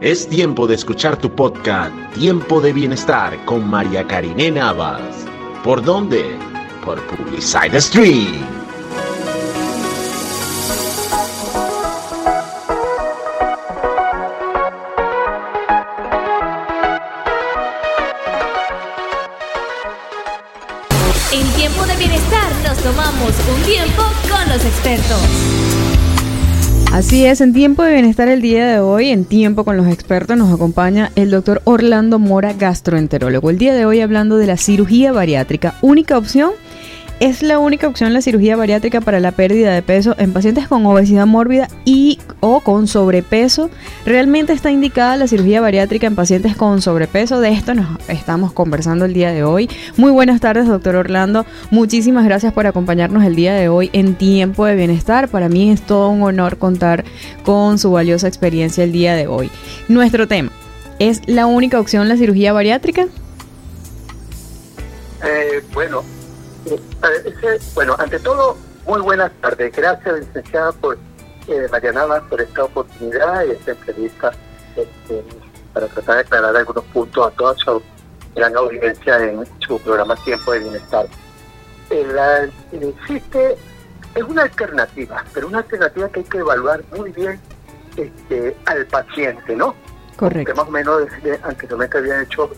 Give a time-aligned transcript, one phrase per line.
[0.00, 5.26] Es tiempo de escuchar tu podcast Tiempo de Bienestar con María Karine Navas.
[5.64, 6.38] ¿Por dónde?
[6.84, 8.46] Por Publicide Stream.
[21.32, 25.97] En tiempo de bienestar nos tomamos un tiempo con los expertos.
[26.92, 30.36] Así es, en tiempo de bienestar el día de hoy, en tiempo con los expertos,
[30.36, 33.50] nos acompaña el doctor Orlando Mora, gastroenterólogo.
[33.50, 36.52] El día de hoy hablando de la cirugía bariátrica, única opción
[37.20, 40.86] es la única opción la cirugía bariátrica para la pérdida de peso en pacientes con
[40.86, 43.70] obesidad mórbida y o con sobrepeso.
[44.06, 47.40] Realmente está indicada la cirugía bariátrica en pacientes con sobrepeso.
[47.40, 49.68] De esto nos estamos conversando el día de hoy.
[49.96, 51.44] Muy buenas tardes, doctor Orlando.
[51.70, 55.28] Muchísimas gracias por acompañarnos el día de hoy en Tiempo de Bienestar.
[55.28, 57.04] Para mí es todo un honor contar
[57.44, 59.50] con su valiosa experiencia el día de hoy.
[59.88, 60.52] Nuestro tema,
[61.00, 63.06] ¿es la única opción la cirugía bariátrica?
[65.24, 66.04] Eh, bueno,
[67.74, 69.74] bueno, ante todo, muy buenas tardes.
[69.74, 70.98] Gracias, licenciada, por
[71.48, 74.32] eh, Mariana por esta oportunidad y esta entrevista
[74.76, 75.24] este,
[75.72, 77.82] para tratar de aclarar algunos puntos a toda su
[78.34, 81.06] gran audiencia en su programa Tiempo de Bienestar.
[81.90, 83.56] Eh, la, existe,
[84.14, 87.40] es una alternativa, pero una alternativa que hay que evaluar muy bien
[87.96, 89.74] este, al paciente, ¿no?
[90.16, 90.52] Correcto.
[90.52, 91.02] Que más o menos
[91.42, 92.50] anteriormente habían hecho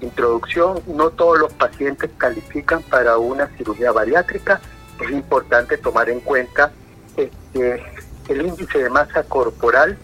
[0.00, 4.60] introducción, no todos los pacientes califican para una cirugía bariátrica.
[5.00, 6.72] Es importante tomar en cuenta
[7.16, 7.82] este,
[8.28, 9.96] el índice de masa corporal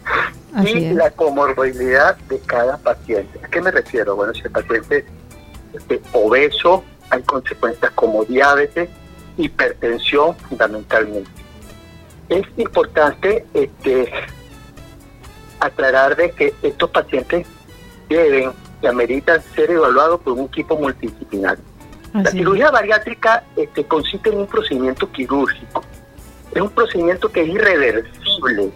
[0.65, 3.41] y la comorbilidad de cada paciente.
[3.43, 4.17] ¿A qué me refiero?
[4.17, 8.89] Bueno, si el paciente es este, obeso, hay consecuencias como diabetes,
[9.37, 11.31] hipertensión fundamentalmente.
[12.29, 14.11] Es importante este,
[15.61, 17.47] aclarar de que estos pacientes
[18.09, 18.53] deben
[18.85, 21.65] que ameritan ser evaluados por un equipo multidisciplinario.
[22.13, 25.83] la cirugía bariátrica este, consiste en un procedimiento quirúrgico.
[26.55, 28.71] Es un procedimiento que es irreversible.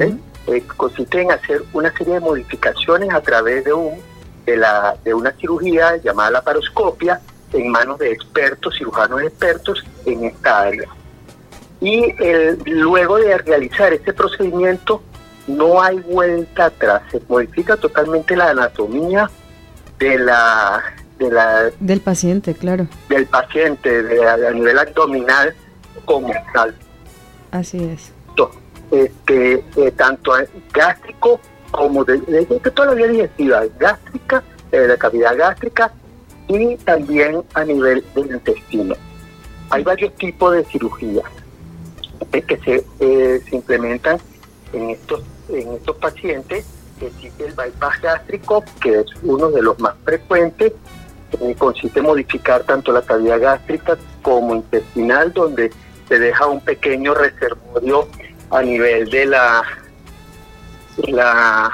[0.00, 0.16] ¿eh?
[0.46, 4.00] Eh, consiste en hacer una serie de modificaciones a través de, un,
[4.46, 7.20] de, la, de una cirugía llamada la paroscopia
[7.52, 10.88] en manos de expertos, cirujanos expertos en esta área.
[11.82, 15.02] Y el, luego de realizar este procedimiento,
[15.46, 19.30] no hay vuelta atrás, se modifica totalmente la anatomía
[19.98, 20.82] de la,
[21.18, 22.86] de la del paciente, claro.
[23.08, 25.54] Del paciente, de, a nivel abdominal
[26.04, 26.74] como tal.
[27.50, 28.12] Así es.
[28.90, 30.32] Este, eh, tanto
[30.72, 31.40] gástrico
[31.72, 32.18] como de,
[32.72, 35.92] toda la vía digestiva, gástrica, de la cavidad gástrica
[36.46, 38.94] y también a nivel del intestino.
[39.70, 41.24] Hay varios tipos de cirugías
[42.30, 44.18] que se, eh, se implementan
[44.72, 46.64] en estos en estos pacientes
[47.00, 50.72] existe el bypass gástrico, que es uno de los más frecuentes,
[51.30, 55.72] que consiste en modificar tanto la cavidad gástrica como intestinal, donde
[56.08, 58.08] se deja un pequeño reservorio
[58.50, 59.62] a nivel de la,
[61.08, 61.70] la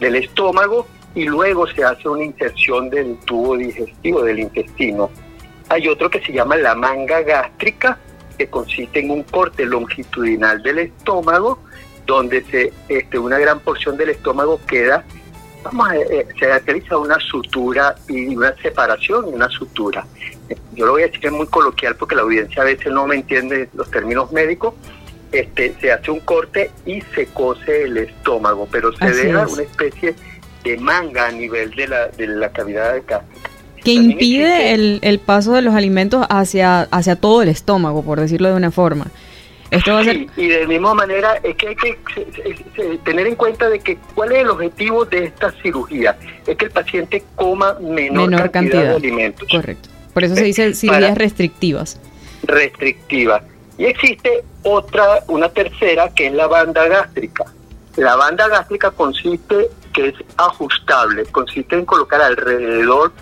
[0.00, 5.10] del estómago y luego se hace una inserción del tubo digestivo del intestino.
[5.68, 7.98] Hay otro que se llama la manga gástrica,
[8.38, 11.58] que consiste en un corte longitudinal del estómago
[12.14, 15.04] donde se, este, una gran porción del estómago queda,
[15.62, 20.04] vamos a, eh, se realiza una sutura y una separación y una sutura.
[20.74, 23.68] Yo lo voy a decir muy coloquial porque la audiencia a veces no me entiende
[23.74, 24.74] los términos médicos.
[25.30, 30.16] Este, se hace un corte y se cose el estómago, pero se deja una especie
[30.64, 33.50] de manga a nivel de la, de la cavidad de gástrica.
[33.84, 38.48] Que impide el, el, paso de los alimentos hacia, hacia todo el estómago, por decirlo
[38.48, 39.06] de una forma.
[39.70, 40.26] Esto va a ser...
[40.36, 44.32] y de la misma manera es que hay que tener en cuenta de que cuál
[44.32, 49.48] es el objetivo de esta cirugía, es que el paciente coma menor, cantidad, de alimentos.
[49.48, 49.88] Correcto.
[50.12, 52.00] Por eso se dice cirugías restrictivas.
[52.42, 53.42] Restrictivas.
[53.78, 57.44] Y existe otra, una tercera, que es la banda gástrica.
[57.96, 63.12] La banda gástrica consiste, que es ajustable, consiste en colocar alrededor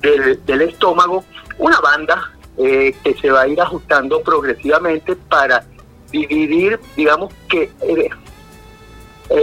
[0.00, 1.24] del, estómago
[1.58, 5.64] una banda eh, que se va a ir ajustando progresivamente para
[6.12, 8.10] dividir, digamos que eh,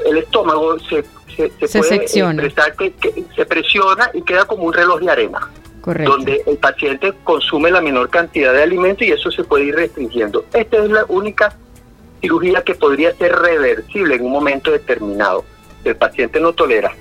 [0.05, 1.03] el, estómago se,
[1.35, 2.93] se, puede expresar que,
[3.35, 5.49] se presiona y queda como un reloj de arena.
[5.83, 10.45] Donde el paciente consume la menor cantidad de alimento y eso se puede ir restringiendo.
[10.53, 11.55] Esta es la única
[12.21, 15.43] cirugía que podría ser reversible en un momento determinado.
[15.83, 16.91] El paciente no tolera.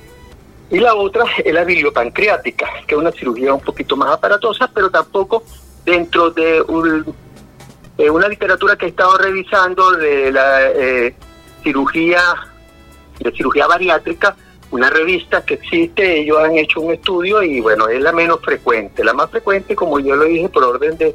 [0.71, 4.91] Y la otra es la biliopancreática, que es una cirugía un poquito más aparatosa, pero
[4.91, 5.43] tampoco
[5.85, 7.15] dentro de un,
[8.09, 11.15] eh, una literatura que he estado revisando de la eh,
[11.63, 12.21] cirugía
[13.21, 14.37] de cirugía bariátrica
[14.71, 19.03] una revista que existe, ellos han hecho un estudio y bueno, es la menos frecuente.
[19.03, 21.15] La más frecuente, como yo lo dije por orden de,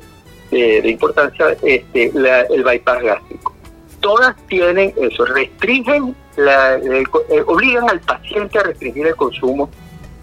[0.49, 3.53] de, importancia, este, la, el bypass gástrico.
[3.99, 7.03] Todas tienen eso, restringen, la, eh,
[7.45, 9.69] obligan al paciente a restringir el consumo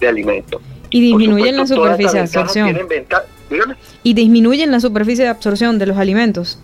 [0.01, 0.61] de alimentos.
[0.91, 2.89] Y disminuyen la superficie de absorción.
[4.03, 6.59] Y disminuyen la superficie de absorción de los alimentos.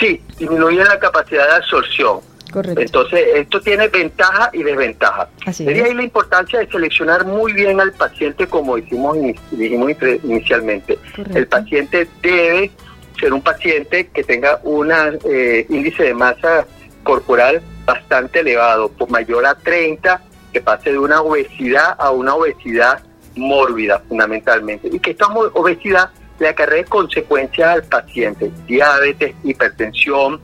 [0.00, 2.20] Sí, disminuyen la capacidad de absorción.
[2.52, 2.80] Correcto.
[2.80, 5.28] Entonces, esto tiene ventaja y desventaja.
[5.46, 9.16] Así Sería ahí la importancia de seleccionar muy bien al paciente, como dijimos,
[9.50, 9.92] dijimos
[10.22, 10.98] inicialmente.
[11.34, 12.70] El paciente debe
[13.18, 16.66] ser un paciente que tenga un eh, índice de masa
[17.02, 20.22] corporal bastante elevado, por mayor a 30,
[20.52, 23.02] que pase de una obesidad a una obesidad
[23.36, 30.40] mórbida fundamentalmente, y que esta obesidad le acarree consecuencias al paciente, diabetes, hipertensión,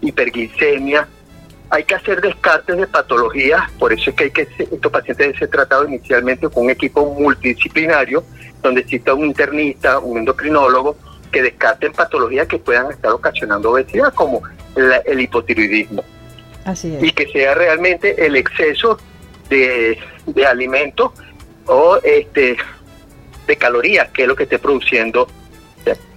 [0.00, 1.08] hiperglicemia.
[1.70, 5.38] Hay que hacer descartes de patologías, por eso es que hay que estos pacientes deben
[5.38, 8.24] ser tratados inicialmente con un equipo multidisciplinario,
[8.62, 10.96] donde exista un internista, un endocrinólogo,
[11.30, 14.42] que descarten patologías que puedan estar ocasionando obesidad, como
[14.76, 16.02] el hipotiroidismo.
[16.64, 18.98] Así Y que sea realmente el exceso
[19.48, 21.12] de, de alimentos
[21.68, 22.56] o este
[23.46, 25.28] de calorías, que es lo que esté produciendo.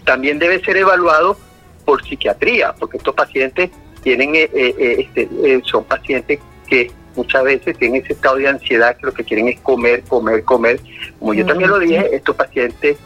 [0.04, 1.38] También debe ser evaluado
[1.86, 3.70] por psiquiatría, porque estos pacientes
[4.04, 8.96] tienen eh, eh, eh, este, son pacientes que muchas veces tienen ese estado de ansiedad
[8.98, 10.80] que lo que quieren es comer, comer, comer.
[11.20, 12.98] Como yo también lo dije, estos pacientes,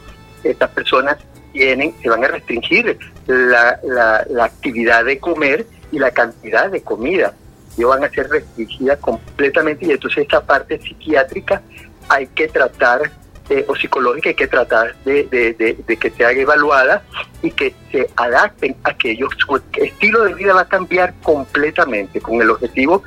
[0.44, 1.18] estas personas
[1.51, 2.97] tienen, se van a restringir
[3.27, 7.33] la, la, la actividad de comer y la cantidad de comida.
[7.77, 11.62] Ellos van a ser restringidas completamente y entonces esta parte psiquiátrica
[12.10, 13.12] hay que tratar,
[13.50, 17.04] eh, o psicológica, hay que tratar de, de, que se haga evaluada
[17.42, 22.19] y que se adapten a que ellos, su estilo de vida va a cambiar completamente
[22.22, 23.04] con el objetivo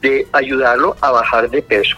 [0.00, 1.96] de ayudarlo a bajar de peso.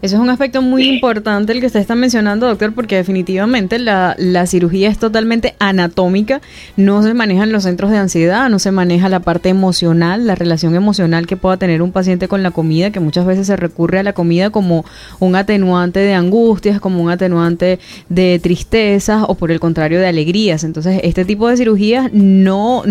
[0.00, 4.14] Eso es un aspecto muy importante el que usted está mencionando, doctor, porque definitivamente la,
[4.16, 6.40] la, cirugía es totalmente anatómica,
[6.76, 10.76] no se manejan los centros de ansiedad, no se maneja la parte emocional, la relación
[10.76, 14.04] emocional que pueda tener un paciente con la comida, que muchas veces se recurre a
[14.04, 14.84] la comida como
[15.18, 20.62] un atenuante de angustias, como un atenuante de tristezas o por el contrario de alegrías.
[20.62, 22.84] Entonces, este tipo de cirugías no,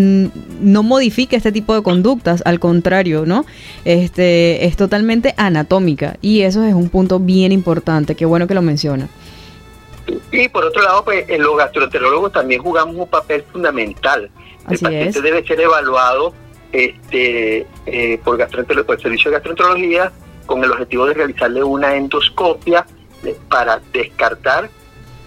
[0.59, 3.45] no modifica este tipo de conductas, al contrario, ¿no?
[3.85, 8.61] Este, es totalmente anatómica y eso es un punto bien importante, qué bueno que lo
[8.61, 9.07] menciona.
[10.31, 14.29] Y por otro lado, pues en los gastroenterólogos también jugamos un papel fundamental.
[14.69, 16.33] el paciente debe ser evaluado
[16.71, 20.11] este, eh, por, por el servicio de gastroenterología
[20.45, 22.85] con el objetivo de realizarle una endoscopia
[23.23, 24.69] eh, para descartar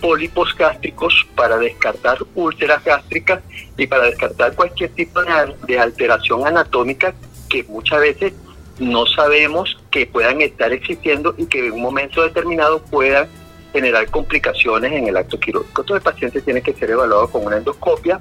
[0.00, 3.43] pólipos gástricos, para descartar úlceras gástricas
[3.76, 5.20] y para descartar cualquier tipo
[5.67, 7.14] de, alteración anatómica
[7.49, 8.32] que muchas veces
[8.79, 13.29] no sabemos que puedan estar existiendo y que en un momento determinado puedan
[13.73, 15.85] generar complicaciones en el acto quirúrgico.
[15.85, 18.20] Todo el paciente tiene que ser evaluado con una endoscopia,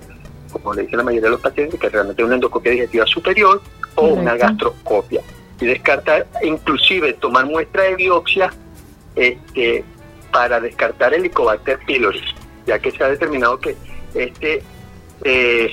[0.51, 3.61] como le dice la mayoría de los pacientes, que realmente es una endoscopia digestiva superior
[3.95, 5.21] o una gastroscopia.
[5.61, 8.51] Y descartar, inclusive tomar muestra de biopsia
[9.15, 9.83] este,
[10.31, 12.21] para descartar el Helicobacter pylori,
[12.65, 13.75] ya que se ha determinado que
[14.13, 14.63] este
[15.23, 15.71] eh,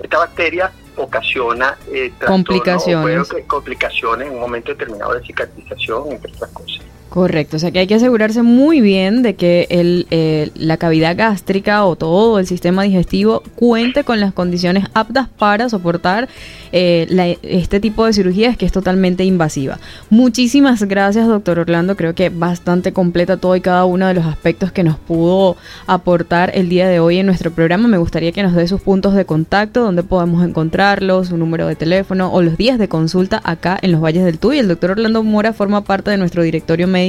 [0.00, 3.28] esta bacteria ocasiona eh, complicaciones.
[3.46, 6.80] complicaciones en un momento determinado de cicatrización, entre otras cosas.
[7.12, 11.14] Correcto, o sea que hay que asegurarse muy bien de que el, eh, la cavidad
[11.14, 16.30] gástrica o todo el sistema digestivo cuente con las condiciones aptas para soportar
[16.72, 19.78] eh, este tipo de cirugías que es totalmente invasiva.
[20.08, 21.96] Muchísimas gracias, doctor Orlando.
[21.96, 26.52] Creo que bastante completa todo y cada uno de los aspectos que nos pudo aportar
[26.54, 27.88] el día de hoy en nuestro programa.
[27.88, 31.76] Me gustaría que nos dé sus puntos de contacto, donde podemos encontrarlos, su número de
[31.76, 34.60] teléfono o los días de consulta acá en los Valles del Tuy.
[34.60, 37.01] El doctor Orlando Mora forma parte de nuestro directorio médico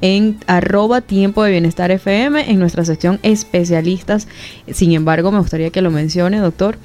[0.00, 4.28] en arroba tiempo de bienestar FM en nuestra sección especialistas.
[4.72, 6.78] Sin embargo, me gustaría que lo mencione, doctor.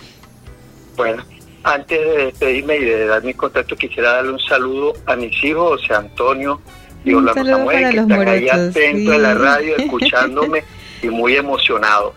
[0.98, 1.24] Bueno,
[1.64, 5.82] antes de despedirme y de dar mi contacto, quisiera darle un saludo a mis hijos,
[5.82, 6.62] José Antonio
[7.04, 10.64] y Orlando Samuel, que están ahí atentos en la radio, escuchándome
[11.02, 12.14] y muy emocionados.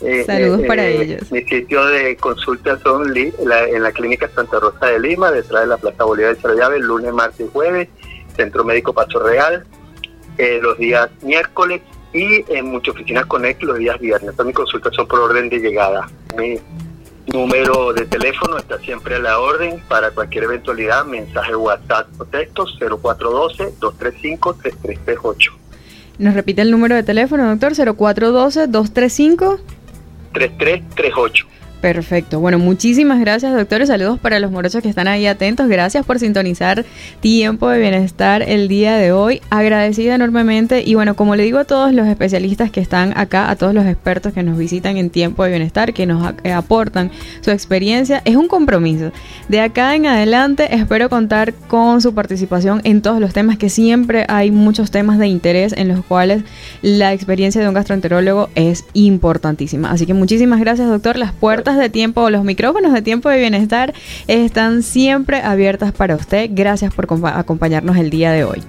[0.00, 1.32] Eh, Saludos eh, para eh, ellos.
[1.32, 5.78] Mi sitio de consulta son en la Clínica Santa Rosa de Lima, detrás de la
[5.78, 7.88] Plaza Bolívar de Charallave, lunes, martes y jueves,
[8.36, 9.64] Centro Médico Paso Real,
[10.60, 11.80] los días miércoles
[12.12, 14.32] y en muchas oficinas Connect los días viernes.
[14.32, 16.08] Todas mis consultas son por orden de llegada.
[16.36, 16.60] Mi,
[17.32, 22.64] número de teléfono está siempre a la orden para cualquier eventualidad, mensaje WhatsApp o texto
[22.66, 25.52] 0412-235-3338.
[26.18, 27.72] ¿Nos repite el número de teléfono, doctor?
[27.72, 29.58] 0412-235.
[30.32, 31.46] 3338.
[31.80, 32.40] Perfecto.
[32.40, 33.88] Bueno, muchísimas gracias, doctores.
[33.88, 35.68] Saludos para los morochos que están ahí atentos.
[35.68, 36.84] Gracias por sintonizar
[37.20, 39.42] Tiempo de Bienestar el día de hoy.
[39.50, 40.82] Agradecida enormemente.
[40.84, 43.84] Y bueno, como le digo a todos los especialistas que están acá, a todos los
[43.84, 47.10] expertos que nos visitan en Tiempo de Bienestar, que nos eh, aportan
[47.42, 49.12] su experiencia, es un compromiso.
[49.48, 54.24] De acá en adelante espero contar con su participación en todos los temas, que siempre
[54.28, 56.42] hay muchos temas de interés en los cuales
[56.80, 59.90] la experiencia de un gastroenterólogo es importantísima.
[59.90, 61.18] Así que muchísimas gracias, doctor.
[61.18, 63.92] Las puertas de tiempo, los micrófonos de tiempo de bienestar
[64.28, 66.48] están siempre abiertas para usted.
[66.52, 68.62] Gracias por acompañarnos el día de hoy.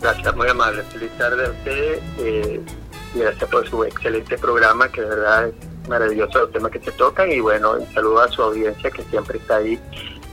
[0.00, 0.82] Gracias, muy amable.
[0.84, 1.98] Feliz tarde a usted.
[2.20, 2.60] Eh,
[3.14, 7.30] gracias por su excelente programa, que de verdad es maravilloso el tema que se tocan.
[7.30, 9.78] Y bueno, saludo a su audiencia que siempre está ahí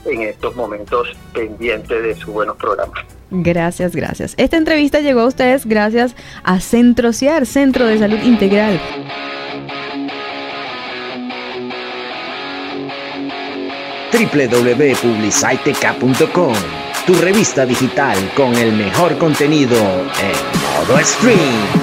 [0.06, 3.04] en estos momentos pendiente de sus buenos programas.
[3.30, 4.34] Gracias, gracias.
[4.38, 8.80] Esta entrevista llegó a ustedes gracias a Centro CIAR, Centro de Salud Integral.
[14.12, 16.54] www.publicitec.com,
[17.06, 21.79] tu revista digital con el mejor contenido en modo stream.